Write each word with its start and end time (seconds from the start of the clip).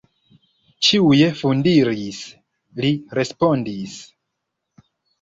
Ĉiuj 0.87 1.19
fundiris, 1.41 2.23
li 2.83 2.93
respondis. 3.21 4.03